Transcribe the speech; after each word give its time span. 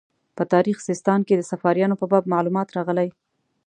په 0.37 0.43
تاریخ 0.53 0.77
سیستان 0.87 1.19
کې 1.27 1.33
د 1.35 1.41
صفاریانو 1.51 1.99
په 2.01 2.05
باب 2.11 2.23
معلومات 2.33 2.67
راغلي. 2.77 3.09